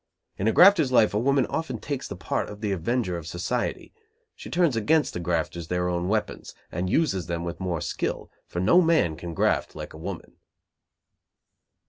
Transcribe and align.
In 0.39 0.47
a 0.47 0.51
grafter's 0.51 0.91
life 0.91 1.13
a 1.13 1.19
woman 1.19 1.45
often 1.45 1.77
takes 1.77 2.07
the 2.07 2.15
part 2.15 2.49
of 2.49 2.61
the 2.61 2.71
avenger 2.71 3.17
of 3.19 3.27
society. 3.27 3.93
She 4.35 4.49
turns 4.49 4.75
against 4.75 5.13
the 5.13 5.19
grafters 5.19 5.67
their 5.67 5.87
own 5.87 6.07
weapons, 6.07 6.55
and 6.71 6.89
uses 6.89 7.27
them 7.27 7.43
with 7.43 7.59
more 7.59 7.81
skill, 7.81 8.31
for 8.47 8.59
no 8.59 8.81
man 8.81 9.15
can 9.15 9.35
graft 9.35 9.75
like 9.75 9.93
a 9.93 9.99
woman. 10.01 10.37